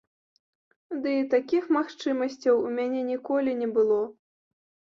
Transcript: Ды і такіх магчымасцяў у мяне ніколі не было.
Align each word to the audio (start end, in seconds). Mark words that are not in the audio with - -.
Ды 1.03 1.11
і 1.17 1.27
такіх 1.33 1.67
магчымасцяў 1.77 2.65
у 2.65 2.75
мяне 2.79 3.01
ніколі 3.11 3.57
не 3.61 3.69
было. 3.77 4.01